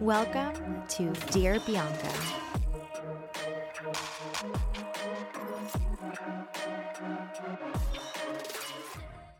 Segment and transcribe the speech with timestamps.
[0.00, 2.08] Welcome to Dear Bianca.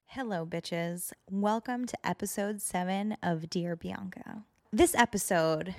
[0.08, 1.12] Hello, bitches.
[1.30, 4.44] Welcome to episode seven of Dear Bianca.
[4.70, 5.74] This episode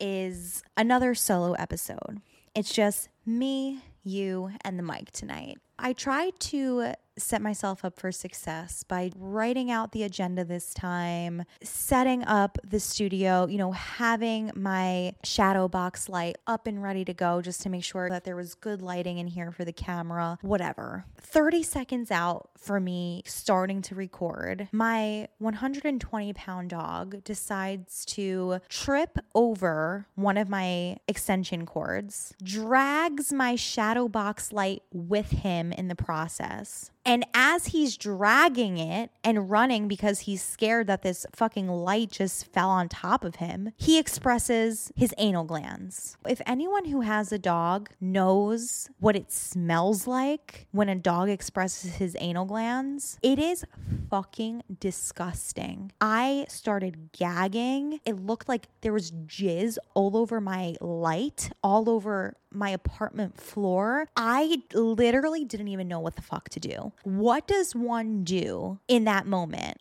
[0.00, 2.20] is another solo episode.
[2.56, 5.58] It's just me, you, and the mic tonight.
[5.78, 11.44] I try to set myself up for success by writing out the agenda this time,
[11.62, 17.14] setting up the studio, you know, having my shadow box light up and ready to
[17.14, 20.38] go just to make sure that there was good lighting in here for the camera,
[20.42, 21.04] whatever.
[21.18, 29.18] 30 seconds out for me starting to record, my 120 pound dog decides to trip
[29.34, 35.94] over one of my extension cords, drags my shadow box light with him in the
[35.94, 36.90] process.
[37.06, 42.52] And as he's dragging it and running because he's scared that this fucking light just
[42.52, 46.16] fell on top of him, he expresses his anal glands.
[46.28, 51.94] If anyone who has a dog knows what it smells like when a dog expresses
[51.94, 53.64] his anal glands, it is
[54.10, 55.92] fucking disgusting.
[56.00, 58.00] I started gagging.
[58.04, 64.08] It looked like there was jizz all over my light, all over my apartment floor.
[64.16, 66.92] I literally didn't even know what the fuck to do.
[67.02, 69.80] What does one do in that moment?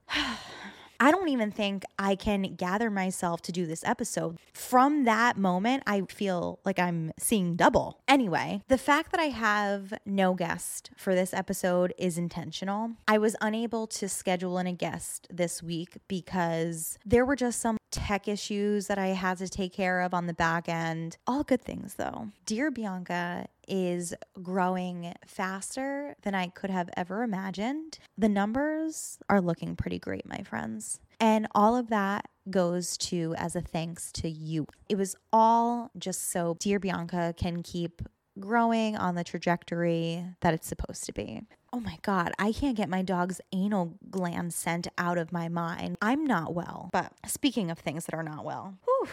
[0.99, 4.37] I don't even think I can gather myself to do this episode.
[4.53, 7.99] From that moment, I feel like I'm seeing double.
[8.07, 12.91] Anyway, the fact that I have no guest for this episode is intentional.
[13.07, 17.77] I was unable to schedule in a guest this week because there were just some
[17.91, 21.17] tech issues that I had to take care of on the back end.
[21.25, 22.29] All good things though.
[22.45, 27.99] Dear Bianca is growing faster than I could have ever imagined.
[28.17, 30.99] The numbers are looking pretty great, my friends.
[31.19, 34.67] And all of that goes to as a thanks to you.
[34.89, 38.01] It was all just so Dear Bianca can keep
[38.39, 41.41] growing on the trajectory that it's supposed to be.
[41.71, 45.97] Oh my God, I can't get my dog's anal gland scent out of my mind.
[46.01, 46.89] I'm not well.
[46.93, 49.09] But speaking of things that are not well, whew,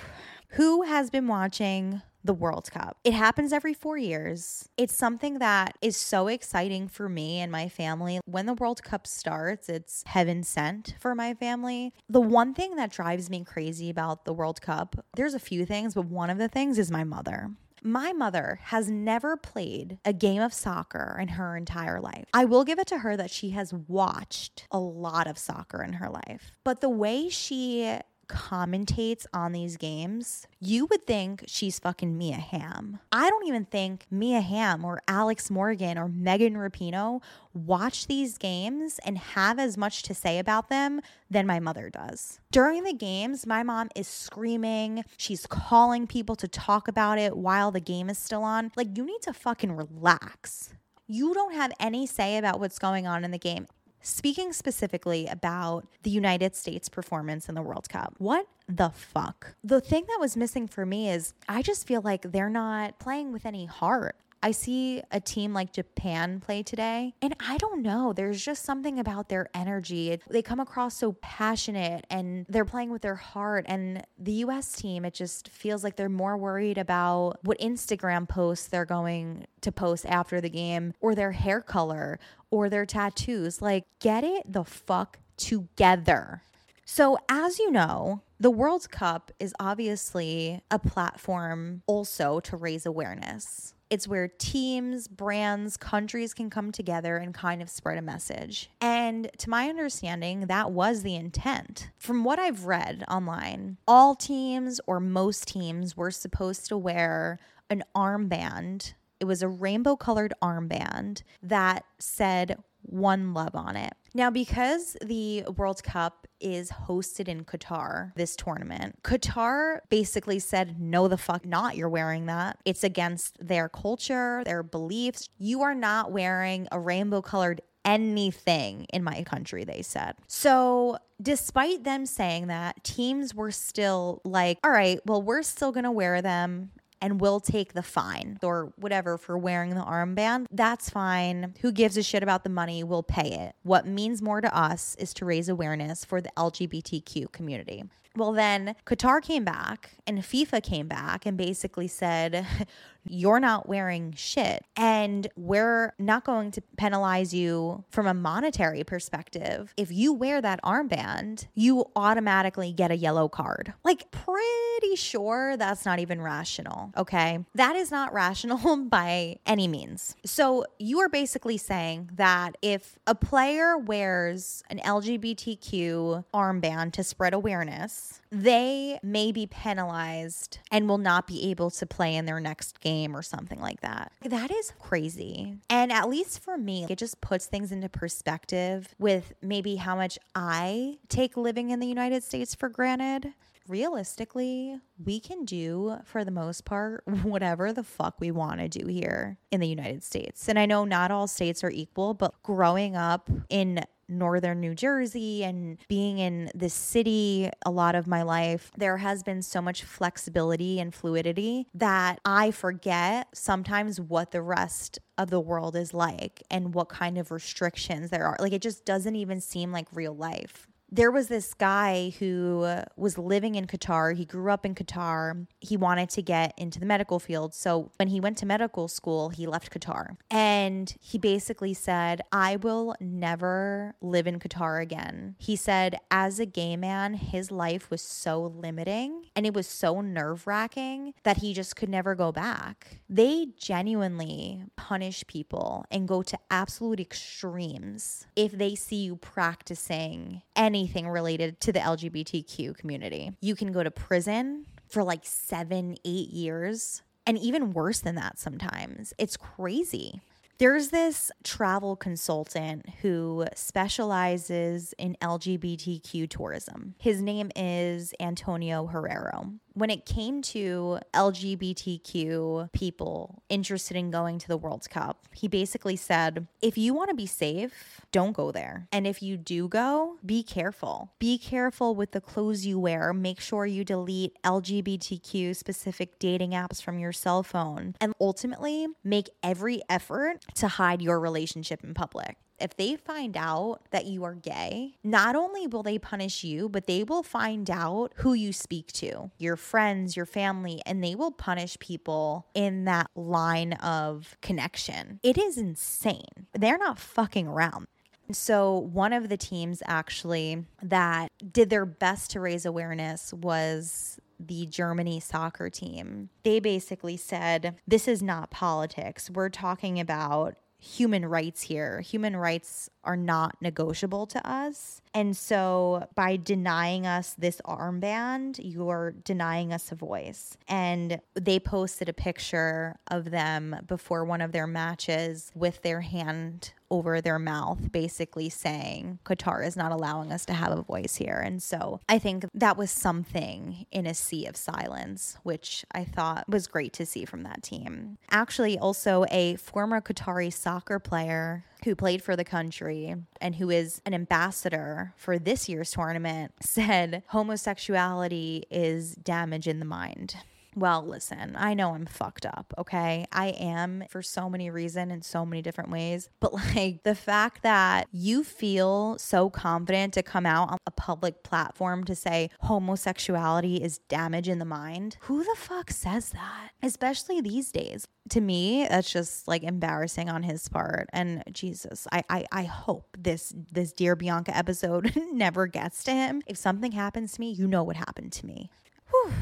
[0.50, 2.96] who has been watching the World Cup.
[3.04, 4.68] It happens every four years.
[4.76, 8.20] It's something that is so exciting for me and my family.
[8.24, 11.92] When the World Cup starts, it's heaven sent for my family.
[12.08, 15.94] The one thing that drives me crazy about the World Cup, there's a few things,
[15.94, 17.50] but one of the things is my mother.
[17.84, 22.26] My mother has never played a game of soccer in her entire life.
[22.32, 25.94] I will give it to her that she has watched a lot of soccer in
[25.94, 26.52] her life.
[26.62, 32.98] But the way she commentates on these games, you would think she's fucking Mia Hamm.
[33.10, 37.22] I don't even think Mia Hamm or Alex Morgan or Megan Rapinoe
[37.54, 41.00] watch these games and have as much to say about them
[41.30, 42.40] than my mother does.
[42.50, 45.04] During the games, my mom is screaming.
[45.16, 48.72] She's calling people to talk about it while the game is still on.
[48.76, 50.74] Like, you need to fucking relax.
[51.06, 53.66] You don't have any say about what's going on in the game.
[54.04, 59.54] Speaking specifically about the United States performance in the World Cup, what the fuck?
[59.62, 63.32] The thing that was missing for me is I just feel like they're not playing
[63.32, 64.16] with any heart.
[64.42, 68.12] I see a team like Japan play today, and I don't know.
[68.12, 70.18] There's just something about their energy.
[70.28, 73.64] They come across so passionate and they're playing with their heart.
[73.68, 78.66] And the US team, it just feels like they're more worried about what Instagram posts
[78.66, 82.18] they're going to post after the game or their hair color
[82.50, 83.62] or their tattoos.
[83.62, 86.42] Like, get it the fuck together.
[86.84, 93.74] So, as you know, the World Cup is obviously a platform also to raise awareness.
[93.92, 98.70] It's where teams, brands, countries can come together and kind of spread a message.
[98.80, 101.90] And to my understanding, that was the intent.
[101.98, 107.38] From what I've read online, all teams or most teams were supposed to wear
[107.68, 108.94] an armband.
[109.20, 113.92] It was a rainbow colored armband that said one love on it.
[114.14, 121.08] Now, because the World Cup is hosted in Qatar, this tournament, Qatar basically said, no,
[121.08, 122.58] the fuck not, you're wearing that.
[122.64, 125.28] It's against their culture, their beliefs.
[125.38, 130.14] You are not wearing a rainbow colored anything in my country, they said.
[130.28, 135.92] So, despite them saying that, teams were still like, all right, well, we're still gonna
[135.92, 136.70] wear them
[137.02, 140.46] and we'll take the fine or whatever for wearing the armband.
[140.50, 141.54] That's fine.
[141.60, 142.84] Who gives a shit about the money?
[142.84, 143.56] We'll pay it.
[143.64, 147.84] What means more to us is to raise awareness for the LGBTQ community.
[148.16, 152.46] Well, then Qatar came back and FIFA came back and basically said,
[153.04, 154.64] You're not wearing shit.
[154.76, 159.74] And we're not going to penalize you from a monetary perspective.
[159.76, 163.74] If you wear that armband, you automatically get a yellow card.
[163.84, 166.92] Like, pretty sure that's not even rational.
[166.96, 167.44] Okay.
[167.54, 170.14] That is not rational by any means.
[170.24, 177.34] So, you are basically saying that if a player wears an LGBTQ armband to spread
[177.34, 182.80] awareness, they may be penalized and will not be able to play in their next
[182.80, 184.12] game or something like that.
[184.22, 185.58] That is crazy.
[185.68, 190.18] And at least for me, it just puts things into perspective with maybe how much
[190.34, 193.34] I take living in the United States for granted
[193.68, 198.86] realistically, we can do for the most part whatever the fuck we want to do
[198.86, 200.48] here in the United States.
[200.48, 205.44] And I know not all states are equal, but growing up in northern New Jersey
[205.44, 209.84] and being in this city a lot of my life, there has been so much
[209.84, 216.42] flexibility and fluidity that I forget sometimes what the rest of the world is like
[216.50, 218.36] and what kind of restrictions there are.
[218.38, 222.66] Like it just doesn't even seem like real life there was this guy who
[222.96, 224.14] was living in Qatar.
[224.14, 225.46] He grew up in Qatar.
[225.58, 227.54] He wanted to get into the medical field.
[227.54, 230.16] So when he went to medical school, he left Qatar.
[230.30, 235.34] And he basically said, I will never live in Qatar again.
[235.38, 240.02] He said, as a gay man, his life was so limiting and it was so
[240.02, 243.00] nerve wracking that he just could never go back.
[243.08, 250.81] They genuinely punish people and go to absolute extremes if they see you practicing any
[250.82, 253.30] anything related to the LGBTQ community.
[253.40, 258.38] You can go to prison for like seven, eight years, and even worse than that
[258.40, 259.14] sometimes.
[259.16, 260.22] It's crazy.
[260.58, 266.94] There's this travel consultant who specializes in LGBTQ tourism.
[266.98, 274.48] His name is Antonio Herrero when it came to LGBTQ people interested in going to
[274.48, 278.88] the World Cup, he basically said, if you want to be safe, don't go there.
[278.92, 281.12] And if you do go, be careful.
[281.18, 283.12] Be careful with the clothes you wear.
[283.12, 287.94] Make sure you delete LGBTQ specific dating apps from your cell phone.
[288.00, 293.80] And ultimately, make every effort to hide your relationship in public if they find out
[293.90, 298.12] that you are gay, not only will they punish you, but they will find out
[298.16, 303.10] who you speak to, your friends, your family, and they will punish people in that
[303.14, 305.20] line of connection.
[305.22, 306.46] It is insane.
[306.52, 307.86] They're not fucking around.
[308.30, 314.66] So, one of the teams actually that did their best to raise awareness was the
[314.66, 316.30] Germany soccer team.
[316.42, 319.28] They basically said, This is not politics.
[319.28, 322.00] We're talking about human rights here.
[322.00, 325.00] Human rights are not negotiable to us.
[325.14, 330.56] And so by denying us this armband, you're denying us a voice.
[330.66, 336.72] And they posted a picture of them before one of their matches with their hand
[336.92, 341.42] over their mouth, basically saying Qatar is not allowing us to have a voice here.
[341.42, 346.46] And so I think that was something in a sea of silence, which I thought
[346.50, 348.18] was great to see from that team.
[348.30, 354.02] Actually, also a former Qatari soccer player who played for the country and who is
[354.04, 360.36] an ambassador for this year's tournament said homosexuality is damage in the mind.
[360.74, 363.26] Well, listen, I know I'm fucked up, okay?
[363.30, 366.30] I am for so many reasons in so many different ways.
[366.40, 371.42] But like the fact that you feel so confident to come out on a public
[371.42, 376.70] platform to say homosexuality is damage in the mind, who the fuck says that?
[376.82, 378.06] Especially these days.
[378.30, 381.08] To me, that's just like embarrassing on his part.
[381.12, 386.40] And Jesus, I I, I hope this this Dear Bianca episode never gets to him.
[386.46, 388.70] If something happens to me, you know what happened to me.
[389.10, 389.32] Whew.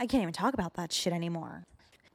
[0.00, 1.64] I can't even talk about that shit anymore.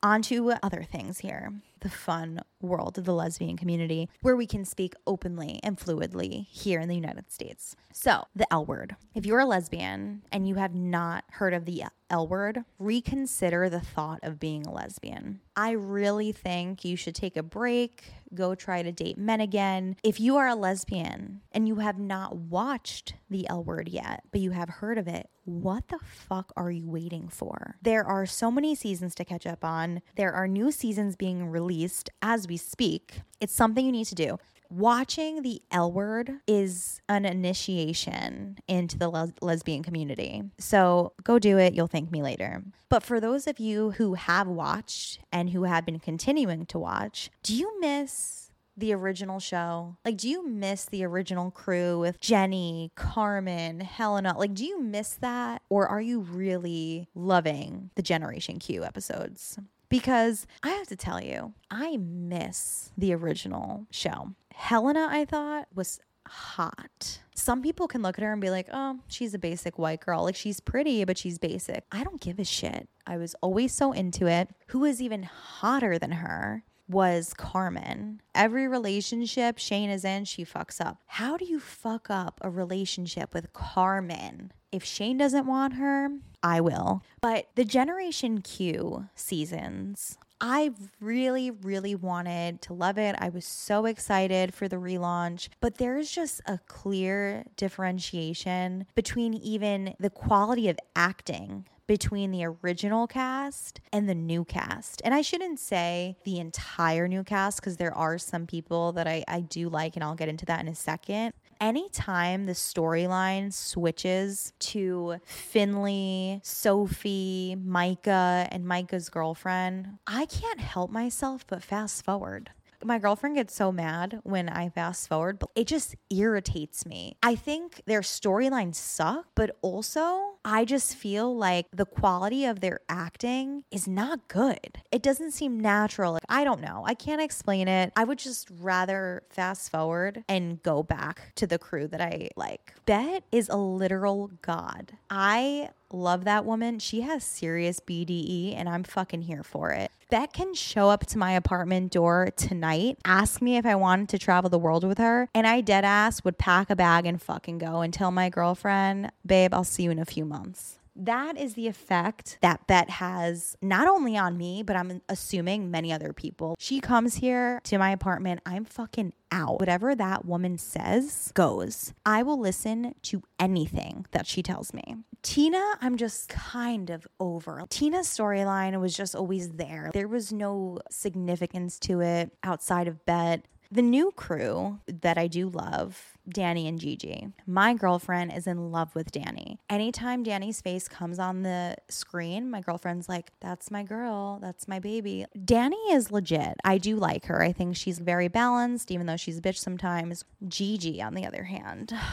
[0.02, 1.52] On to other things here
[1.84, 6.80] the fun world of the lesbian community where we can speak openly and fluidly here
[6.80, 7.76] in the United States.
[7.92, 8.96] So, the L word.
[9.14, 13.80] If you're a lesbian and you have not heard of the L word, reconsider the
[13.80, 15.42] thought of being a lesbian.
[15.56, 19.96] I really think you should take a break, go try to date men again.
[20.04, 24.42] If you are a lesbian and you have not watched the L word yet, but
[24.42, 27.76] you have heard of it, what the fuck are you waiting for?
[27.82, 30.02] There are so many seasons to catch up on.
[30.16, 31.73] There are new seasons being released
[32.22, 33.22] as we speak.
[33.40, 34.38] It's something you need to do
[34.74, 40.44] watching the L word is an initiation into the les- lesbian community.
[40.58, 41.74] So go do it.
[41.74, 42.64] You'll thank me later.
[42.90, 47.30] But for those of you who have watched and who have been continuing to watch,
[47.44, 49.98] do you miss the original show?
[50.04, 54.36] Like, do you miss the original crew with Jenny, Carmen, Helena?
[54.36, 55.62] Like, do you miss that?
[55.70, 59.60] Or are you really loving the Generation Q episodes?
[59.94, 64.32] Because I have to tell you, I miss the original show.
[64.52, 67.20] Helena, I thought, was hot.
[67.36, 70.24] Some people can look at her and be like, oh, she's a basic white girl.
[70.24, 71.84] Like, she's pretty, but she's basic.
[71.92, 72.90] I don't give a shit.
[73.06, 74.50] I was always so into it.
[74.70, 76.64] Who is even hotter than her?
[76.90, 78.22] was Carmen.
[78.36, 80.98] Every relationship Shane is in, she fucks up.
[81.06, 84.52] How do you fuck up a relationship with Carmen?
[84.74, 86.10] If Shane doesn't want her,
[86.42, 87.04] I will.
[87.22, 93.16] But the Generation Q seasons, I really, really wanted to love it.
[93.20, 99.94] I was so excited for the relaunch, but there's just a clear differentiation between even
[100.00, 105.02] the quality of acting between the original cast and the new cast.
[105.06, 109.24] And I shouldn't say the entire new cast because there are some people that I,
[109.28, 111.34] I do like, and I'll get into that in a second.
[111.64, 121.48] Anytime the storyline switches to Finley, Sophie, Micah, and Micah's girlfriend, I can't help myself
[121.48, 122.50] but fast forward
[122.86, 127.16] my girlfriend gets so mad when I fast forward, but it just irritates me.
[127.24, 132.82] I think their storylines suck, but also I just feel like the quality of their
[132.90, 134.82] acting is not good.
[134.92, 136.14] It doesn't seem natural.
[136.14, 136.84] Like, I don't know.
[136.86, 137.94] I can't explain it.
[137.96, 142.74] I would just rather fast forward and go back to the crew that I like.
[142.86, 144.94] Bette is a literal god.
[145.10, 146.80] I love that woman.
[146.80, 149.92] She has serious BDE and I'm fucking here for it.
[150.10, 154.20] Bette can show up to my apartment door tonight, ask me if I wanted to
[154.20, 157.58] travel the world with her, and I dead ass would pack a bag and fucking
[157.58, 160.78] go and tell my girlfriend, babe, I'll see you in a few months.
[160.96, 165.92] That is the effect that Bette has not only on me, but I'm assuming many
[165.92, 166.56] other people.
[166.60, 168.42] She comes here to my apartment.
[168.46, 169.60] I'm fucking out.
[169.60, 171.94] Whatever that woman says goes.
[172.06, 174.98] I will listen to anything that she tells me.
[175.24, 177.64] Tina, I'm just kind of over.
[177.70, 179.90] Tina's storyline was just always there.
[179.94, 183.44] There was no significance to it outside of Bette.
[183.72, 187.28] The new crew that I do love, Dani and Gigi.
[187.46, 189.58] My girlfriend is in love with Dani.
[189.70, 194.80] Anytime Dani's face comes on the screen, my girlfriend's like, that's my girl, that's my
[194.80, 195.26] baby.
[195.38, 196.56] Dani is legit.
[196.64, 197.42] I do like her.
[197.42, 200.24] I think she's very balanced, even though she's a bitch sometimes.
[200.48, 201.94] Gigi, on the other hand,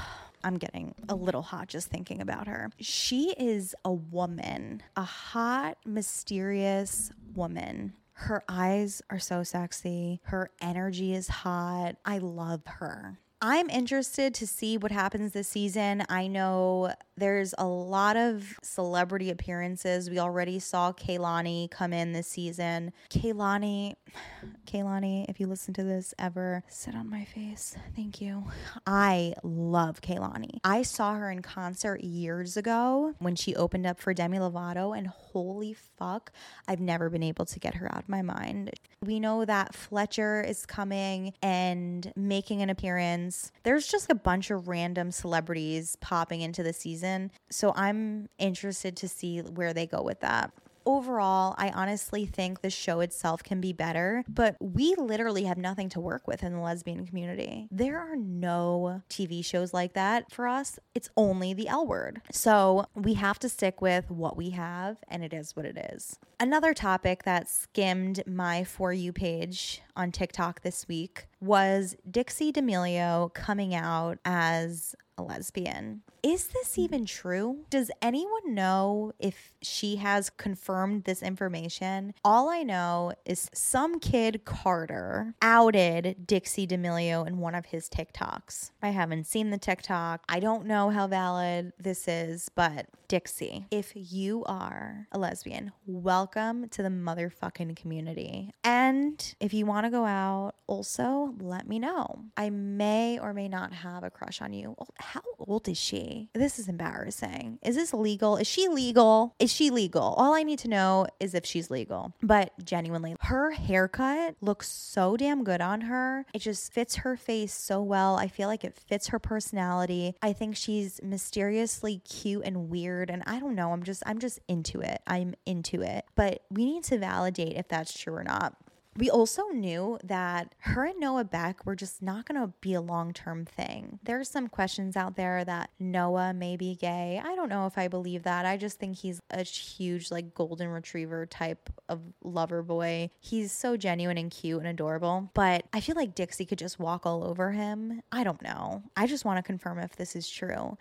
[0.42, 2.70] I'm getting a little hot just thinking about her.
[2.80, 7.92] She is a woman, a hot, mysterious woman.
[8.14, 10.20] Her eyes are so sexy.
[10.24, 11.96] Her energy is hot.
[12.04, 13.18] I love her.
[13.42, 16.04] I'm interested to see what happens this season.
[16.10, 20.10] I know there's a lot of celebrity appearances.
[20.10, 22.92] We already saw Kehlani come in this season.
[23.08, 23.94] Kehlani,
[24.66, 27.76] Kehlani, if you listen to this ever, sit on my face.
[27.96, 28.44] Thank you.
[28.86, 30.58] I love Kehlani.
[30.62, 35.06] I saw her in concert years ago when she opened up for Demi Lovato, and
[35.06, 36.30] holy fuck,
[36.68, 38.70] I've never been able to get her out of my mind.
[39.02, 43.29] We know that Fletcher is coming and making an appearance
[43.62, 47.30] there's just a bunch of random celebrities popping into the season.
[47.50, 50.52] So I'm interested to see where they go with that
[50.86, 55.88] overall, I honestly think the show itself can be better, but we literally have nothing
[55.90, 57.68] to work with in the lesbian community.
[57.70, 60.78] There are no TV shows like that for us.
[60.94, 62.22] It's only the L word.
[62.32, 66.18] So we have to stick with what we have, and it is what it is.
[66.38, 73.32] Another topic that skimmed my For You page on TikTok this week was Dixie D'Amelio
[73.34, 76.02] coming out as a lesbian.
[76.22, 76.78] Is this mm.
[76.84, 77.64] even true?
[77.70, 82.14] Does anyone know if she has confirmed this information?
[82.24, 88.70] All I know is some kid, Carter, outed Dixie D'Amelio in one of his TikToks.
[88.82, 90.22] I haven't seen the TikTok.
[90.28, 96.68] I don't know how valid this is, but Dixie, if you are a lesbian, welcome
[96.68, 98.52] to the motherfucking community.
[98.62, 102.26] And if you want to go out, also let me know.
[102.36, 104.76] I may or may not have a crush on you.
[105.10, 106.28] How old is she?
[106.34, 107.58] This is embarrassing.
[107.62, 108.36] Is this legal?
[108.36, 109.34] Is she legal?
[109.40, 110.14] Is she legal?
[110.16, 112.14] All I need to know is if she's legal.
[112.22, 116.26] But genuinely, her haircut looks so damn good on her.
[116.32, 118.18] It just fits her face so well.
[118.18, 120.14] I feel like it fits her personality.
[120.22, 124.38] I think she's mysteriously cute and weird and I don't know, I'm just I'm just
[124.46, 125.02] into it.
[125.08, 126.04] I'm into it.
[126.14, 128.54] But we need to validate if that's true or not
[129.00, 132.82] We also knew that her and Noah Beck were just not going to be a
[132.82, 133.98] long term thing.
[134.02, 137.18] There's some questions out there that Noah may be gay.
[137.24, 138.44] I don't know if I believe that.
[138.44, 143.08] I just think he's a huge, like, golden retriever type of lover boy.
[143.20, 145.30] He's so genuine and cute and adorable.
[145.32, 148.02] But I feel like Dixie could just walk all over him.
[148.12, 148.82] I don't know.
[148.98, 150.76] I just want to confirm if this is true.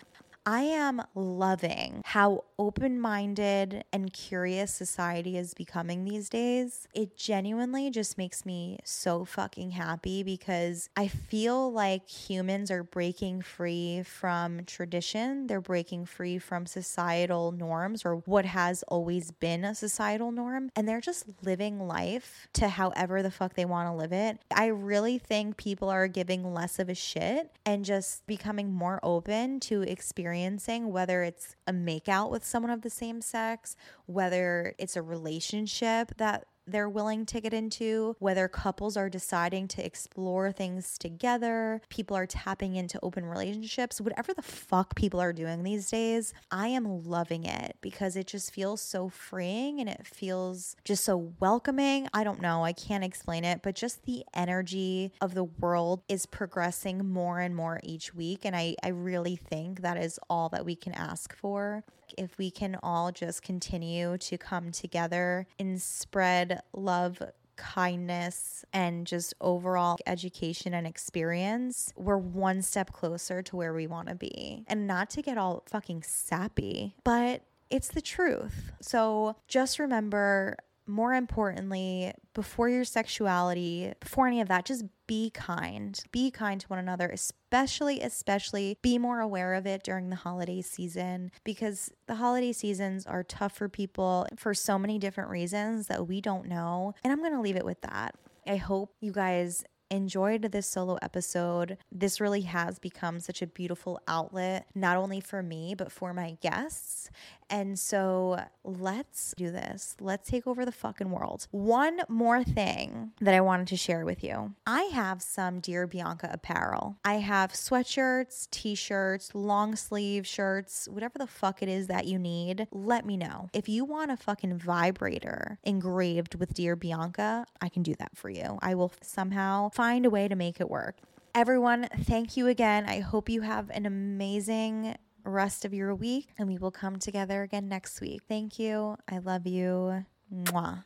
[0.49, 6.87] I am loving how open minded and curious society is becoming these days.
[6.91, 13.43] It genuinely just makes me so fucking happy because I feel like humans are breaking
[13.43, 15.45] free from tradition.
[15.45, 20.71] They're breaking free from societal norms or what has always been a societal norm.
[20.75, 24.39] And they're just living life to however the fuck they want to live it.
[24.49, 29.59] I really think people are giving less of a shit and just becoming more open
[29.59, 34.95] to experience experiencing, whether it's a makeout with someone of the same sex, whether it's
[34.95, 40.97] a relationship that they're willing to get into, whether couples are deciding to explore things
[40.97, 46.33] together, people are tapping into open relationships, whatever the fuck people are doing these days,
[46.51, 51.33] I am loving it because it just feels so freeing and it feels just so
[51.39, 52.07] welcoming.
[52.13, 56.25] I don't know, I can't explain it, but just the energy of the world is
[56.25, 58.45] progressing more and more each week.
[58.45, 61.83] And I, I really think that is all that we can ask for
[62.17, 67.21] if we can all just continue to come together and spread love,
[67.55, 74.07] kindness, and just overall education and experience, we're one step closer to where we want
[74.07, 74.63] to be.
[74.67, 78.71] And not to get all fucking sappy, but it's the truth.
[78.81, 80.57] So just remember
[80.89, 85.99] more importantly, before your sexuality, before any of that, just be kind.
[86.11, 90.61] Be kind to one another, especially, especially be more aware of it during the holiday
[90.61, 96.07] season because the holiday seasons are tough for people for so many different reasons that
[96.07, 96.93] we don't know.
[97.03, 98.15] And I'm going to leave it with that.
[98.47, 101.77] I hope you guys enjoyed this solo episode.
[101.91, 106.37] This really has become such a beautiful outlet, not only for me, but for my
[106.41, 107.09] guests.
[107.49, 109.95] And so let's do this.
[109.99, 111.47] Let's take over the fucking world.
[111.51, 116.29] One more thing that I wanted to share with you I have some Dear Bianca
[116.31, 116.97] apparel.
[117.03, 122.19] I have sweatshirts, t shirts, long sleeve shirts, whatever the fuck it is that you
[122.19, 122.67] need.
[122.71, 123.49] Let me know.
[123.53, 128.29] If you want a fucking vibrator engraved with Dear Bianca, I can do that for
[128.29, 128.59] you.
[128.61, 130.97] I will somehow find a way to make it work.
[131.35, 132.85] Everyone, thank you again.
[132.87, 137.43] I hope you have an amazing rest of your week and we will come together
[137.43, 138.21] again next week.
[138.27, 138.97] Thank you.
[139.09, 140.05] I love you.
[140.33, 140.83] Mwah.